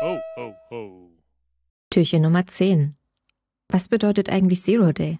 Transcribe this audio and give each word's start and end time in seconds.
Ho, 0.00 0.20
ho, 0.36 0.54
ho. 0.70 1.10
Türchen 1.90 2.22
Nummer 2.22 2.46
10. 2.46 2.94
Was 3.68 3.88
bedeutet 3.88 4.30
eigentlich 4.30 4.62
Zero 4.62 4.92
Day? 4.92 5.18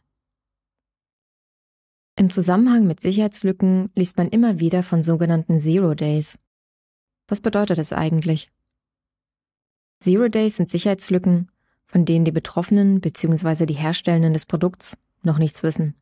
Im 2.15 2.31
Zusammenhang 2.31 2.87
mit 2.87 3.01
Sicherheitslücken 3.01 3.91
liest 3.97 4.17
man 4.19 4.29
immer 4.29 4.61
wieder 4.61 4.85
von 4.85 5.03
sogenannten 5.03 5.59
Zero 5.59 5.95
Days. 5.95 6.39
Was 7.27 7.41
bedeutet 7.41 7.79
das 7.79 7.93
eigentlich? 7.93 8.53
Zero 9.99 10.29
Days 10.29 10.59
sind 10.59 10.71
Sicherheitslücken, 10.71 11.51
von 11.87 12.05
denen 12.05 12.25
die 12.25 12.31
Betroffenen 12.31 13.01
bzw. 13.01 13.67
die 13.67 13.75
Herstellenden 13.75 14.33
des 14.33 14.47
Produkts 14.47 14.97
noch 15.25 15.39
nichts 15.39 15.65
wissen. 15.65 15.97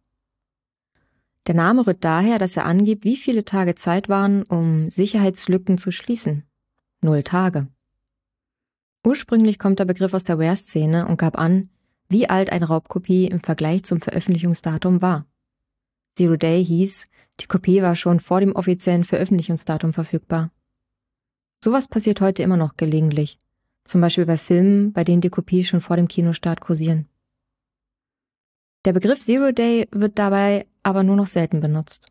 Der 1.47 1.55
Name 1.55 1.87
rührt 1.87 2.05
daher, 2.05 2.39
dass 2.39 2.59
er 2.59 2.67
angibt, 2.67 3.05
wie 3.05 3.17
viele 3.17 3.47
Tage 3.47 3.75
Zeit 3.75 4.11
waren, 4.11 4.43
um 4.43 4.91
Sicherheitslücken 4.91 5.79
zu 5.79 5.93
schließen. 5.93 6.45
Null 7.01 7.23
Tage. 7.23 7.69
Ursprünglich 9.07 9.61
kommt 9.61 9.79
der 9.79 9.85
Begriff 9.85 10.15
aus 10.15 10.25
der 10.25 10.41
Ware-Szene 10.41 11.07
und 11.07 11.17
gab 11.17 11.39
an, 11.39 11.71
wie 12.09 12.29
alt 12.29 12.51
eine 12.51 12.67
Raubkopie 12.67 13.29
im 13.29 13.39
Vergleich 13.39 13.85
zum 13.85 14.01
Veröffentlichungsdatum 14.01 15.01
war. 15.01 15.27
Zero 16.17 16.35
Day 16.35 16.65
hieß, 16.65 17.07
die 17.39 17.47
Kopie 17.47 17.83
war 17.83 17.95
schon 17.95 18.19
vor 18.19 18.41
dem 18.41 18.57
offiziellen 18.57 19.05
Veröffentlichungsdatum 19.05 19.93
verfügbar. 19.93 20.51
Sowas 21.63 21.87
passiert 21.87 22.21
heute 22.21 22.43
immer 22.43 22.57
noch 22.57 22.77
gelegentlich, 22.77 23.39
zum 23.85 24.01
Beispiel 24.01 24.27
bei 24.27 24.39
Filmen, 24.39 24.93
bei 24.93 25.05
denen 25.05 25.21
die 25.21 25.31
Kopie 25.31 25.63
schon 25.63 25.81
vor 25.81 25.95
dem 25.95 26.09
Kinostart 26.09 26.61
kursieren. 26.61 27.07
Der 28.87 28.93
Begriff 28.93 29.21
Zero 29.21 29.53
Day 29.53 29.87
wird 29.93 30.19
dabei 30.19 30.67
aber 30.83 31.05
nur 31.05 31.15
noch 31.15 31.29
selten 31.29 31.61
benutzt. 31.61 32.07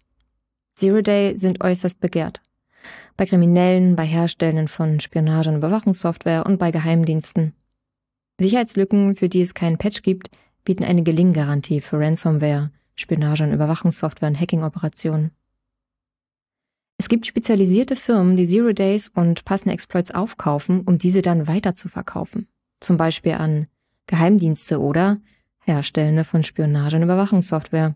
Zero 0.75 1.01
Day 1.01 1.37
sind 1.37 1.61
äußerst 1.61 1.99
begehrt. 1.99 2.41
Bei 3.17 3.25
Kriminellen, 3.25 3.95
bei 3.95 4.05
Herstellern 4.05 4.67
von 4.67 4.99
Spionage- 4.99 5.49
und 5.49 5.55
Überwachungssoftware 5.55 6.45
und 6.45 6.57
bei 6.57 6.71
Geheimdiensten. 6.71 7.53
Sicherheitslücken, 8.39 9.15
für 9.15 9.29
die 9.29 9.41
es 9.41 9.53
keinen 9.53 9.77
Patch 9.77 10.01
gibt, 10.01 10.29
bieten 10.65 10.83
eine 10.83 11.03
Gelinggarantie 11.03 11.79
für 11.79 11.97
Ransomware, 11.97 12.71
Spionage- 12.95 13.43
und 13.43 13.53
Überwachungssoftware 13.53 14.27
und 14.27 14.39
Hacking-Operationen. 14.39 15.31
Es 16.97 17.07
gibt 17.07 17.25
spezialisierte 17.25 17.95
Firmen, 17.95 18.35
die 18.35 18.47
Zero 18.47 18.73
Days 18.73 19.09
und 19.09 19.45
passende 19.45 19.73
Exploits 19.73 20.11
aufkaufen, 20.11 20.81
um 20.81 20.97
diese 20.97 21.21
dann 21.21 21.47
weiter 21.47 21.75
zu 21.75 21.87
verkaufen. 21.87 22.47
Zum 22.81 22.97
Beispiel 22.97 23.33
an 23.33 23.67
Geheimdienste 24.07 24.81
oder 24.81 25.21
Herstellende 25.59 26.23
von 26.25 26.43
Spionage- 26.43 26.97
und 26.97 27.03
Überwachungssoftware. 27.03 27.95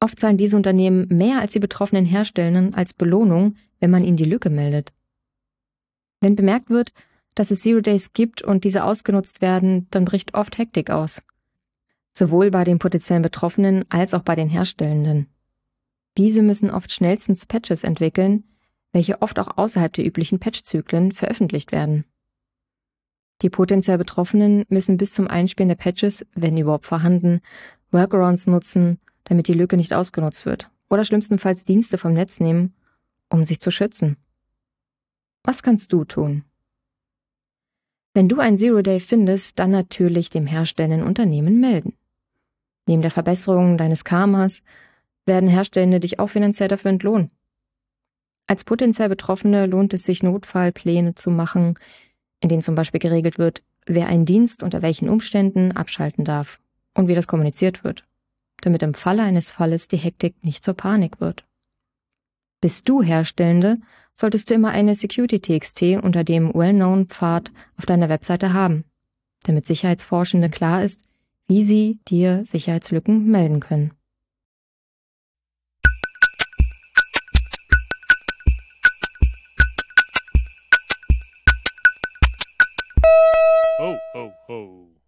Oft 0.00 0.18
zahlen 0.18 0.36
diese 0.36 0.56
Unternehmen 0.56 1.06
mehr 1.08 1.38
als 1.38 1.52
die 1.52 1.60
betroffenen 1.60 2.04
Herstellenden 2.04 2.74
als 2.74 2.92
Belohnung, 2.92 3.54
wenn 3.82 3.90
man 3.90 4.04
ihnen 4.04 4.16
die 4.16 4.24
Lücke 4.24 4.48
meldet. 4.48 4.92
Wenn 6.20 6.36
bemerkt 6.36 6.70
wird, 6.70 6.92
dass 7.34 7.50
es 7.50 7.62
Zero 7.62 7.80
Days 7.80 8.12
gibt 8.12 8.40
und 8.40 8.62
diese 8.62 8.84
ausgenutzt 8.84 9.40
werden, 9.42 9.88
dann 9.90 10.04
bricht 10.04 10.34
oft 10.34 10.56
Hektik 10.56 10.90
aus. 10.90 11.22
Sowohl 12.12 12.52
bei 12.52 12.62
den 12.62 12.78
potenziellen 12.78 13.24
Betroffenen 13.24 13.84
als 13.90 14.14
auch 14.14 14.22
bei 14.22 14.36
den 14.36 14.48
Herstellenden. 14.48 15.26
Diese 16.16 16.42
müssen 16.42 16.70
oft 16.70 16.92
schnellstens 16.92 17.46
Patches 17.46 17.82
entwickeln, 17.82 18.44
welche 18.92 19.20
oft 19.20 19.40
auch 19.40 19.56
außerhalb 19.56 19.92
der 19.92 20.06
üblichen 20.06 20.38
Patchzyklen 20.38 21.10
veröffentlicht 21.10 21.72
werden. 21.72 22.04
Die 23.40 23.50
potenziell 23.50 23.98
Betroffenen 23.98 24.64
müssen 24.68 24.96
bis 24.96 25.12
zum 25.12 25.26
Einspielen 25.26 25.70
der 25.70 25.76
Patches, 25.76 26.24
wenn 26.34 26.56
überhaupt 26.56 26.86
vorhanden, 26.86 27.40
Workarounds 27.90 28.46
nutzen, 28.46 29.00
damit 29.24 29.48
die 29.48 29.54
Lücke 29.54 29.76
nicht 29.76 29.92
ausgenutzt 29.92 30.46
wird, 30.46 30.70
oder 30.88 31.04
schlimmstenfalls 31.04 31.64
Dienste 31.64 31.98
vom 31.98 32.12
Netz 32.12 32.38
nehmen, 32.38 32.74
um 33.32 33.44
sich 33.44 33.60
zu 33.60 33.70
schützen. 33.70 34.16
Was 35.42 35.62
kannst 35.62 35.92
du 35.92 36.04
tun? 36.04 36.44
Wenn 38.14 38.28
du 38.28 38.38
ein 38.38 38.58
Zero 38.58 38.82
Day 38.82 39.00
findest, 39.00 39.58
dann 39.58 39.70
natürlich 39.70 40.28
dem 40.28 40.46
herstellenden 40.46 41.06
Unternehmen 41.06 41.60
melden. 41.60 41.96
Neben 42.86 43.02
der 43.02 43.10
Verbesserung 43.10 43.78
deines 43.78 44.04
Karmas 44.04 44.62
werden 45.24 45.48
Herstellende 45.48 46.00
dich 46.00 46.18
auch 46.18 46.28
finanziell 46.28 46.68
dafür 46.68 46.90
entlohnen. 46.90 47.30
Als 48.46 48.64
potenziell 48.64 49.08
Betroffene 49.08 49.66
lohnt 49.66 49.94
es 49.94 50.04
sich, 50.04 50.22
Notfallpläne 50.22 51.14
zu 51.14 51.30
machen, 51.30 51.74
in 52.40 52.48
denen 52.48 52.62
zum 52.62 52.74
Beispiel 52.74 53.00
geregelt 53.00 53.38
wird, 53.38 53.62
wer 53.86 54.08
einen 54.08 54.26
Dienst 54.26 54.62
unter 54.62 54.82
welchen 54.82 55.08
Umständen 55.08 55.72
abschalten 55.72 56.24
darf 56.24 56.60
und 56.94 57.08
wie 57.08 57.14
das 57.14 57.28
kommuniziert 57.28 57.82
wird, 57.82 58.04
damit 58.60 58.82
im 58.82 58.94
Falle 58.94 59.22
eines 59.22 59.52
Falles 59.52 59.88
die 59.88 59.96
Hektik 59.96 60.44
nicht 60.44 60.64
zur 60.64 60.74
Panik 60.74 61.20
wird. 61.20 61.46
Bist 62.62 62.88
du 62.88 63.02
Herstellende, 63.02 63.78
solltest 64.14 64.48
du 64.48 64.54
immer 64.54 64.70
eine 64.70 64.94
Security-TXT 64.94 66.00
unter 66.00 66.22
dem 66.22 66.54
Well-Known-Pfad 66.54 67.50
auf 67.76 67.86
deiner 67.86 68.08
Webseite 68.08 68.52
haben, 68.52 68.84
damit 69.42 69.66
Sicherheitsforschenden 69.66 70.52
klar 70.52 70.84
ist, 70.84 71.02
wie 71.48 71.64
sie 71.64 71.98
dir 72.06 72.44
Sicherheitslücken 72.44 73.26
melden 73.26 73.58
können. 73.58 73.90
Ho, 83.80 83.98
ho, 84.14 84.32
ho. 84.46 85.01